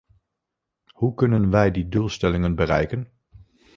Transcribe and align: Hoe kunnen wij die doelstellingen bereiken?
Hoe 0.93 1.13
kunnen 1.13 1.49
wij 1.49 1.71
die 1.71 1.87
doelstellingen 1.89 2.55
bereiken? 2.55 3.07